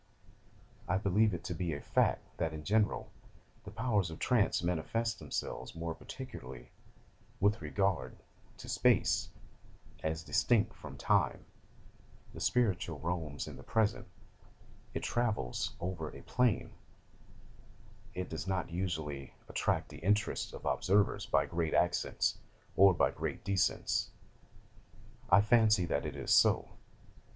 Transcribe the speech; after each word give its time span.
I 0.87 0.97
believe 0.97 1.31
it 1.31 1.43
to 1.43 1.53
be 1.53 1.73
a 1.75 1.79
fact 1.79 2.23
that, 2.39 2.53
in 2.55 2.63
general, 2.63 3.11
the 3.65 3.69
powers 3.69 4.09
of 4.09 4.17
trance 4.17 4.63
manifest 4.63 5.19
themselves 5.19 5.75
more 5.75 5.93
particularly 5.93 6.71
with 7.39 7.61
regard 7.61 8.17
to 8.57 8.67
space, 8.67 9.29
as 10.01 10.23
distinct 10.23 10.73
from 10.73 10.97
time: 10.97 11.45
the 12.33 12.39
spirit 12.39 12.87
roams 12.87 13.47
in 13.47 13.57
the 13.57 13.61
present 13.63 14.07
it 14.95 15.03
travels 15.03 15.75
over 15.79 16.09
a 16.09 16.23
plain 16.23 16.71
it 18.15 18.27
does 18.27 18.47
not 18.47 18.71
usually 18.71 19.35
attract 19.47 19.89
the 19.89 19.99
interest 19.99 20.51
of 20.55 20.65
observers 20.65 21.27
by 21.27 21.45
great 21.45 21.75
ascents, 21.75 22.39
or 22.75 22.91
by 22.95 23.11
great 23.11 23.43
descents. 23.43 24.09
I 25.29 25.41
fancy 25.41 25.85
that 25.85 26.07
is 26.07 26.33
so. 26.33 26.69